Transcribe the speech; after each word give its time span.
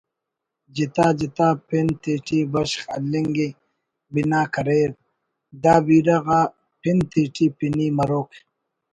جتا 0.75 1.07
جتا 1.19 1.47
پن 1.67 1.87
تیٹی 2.01 2.39
بشخ 2.51 2.79
ہلنگءِ 2.93 3.47
بنا 4.11 4.41
کریر 4.53 4.89
دا 5.63 5.75
بیرہ 5.85 6.17
غا 6.25 6.41
پن 6.81 6.97
تیٹی 7.11 7.45
پنی 7.57 7.87
مروک 7.97 8.29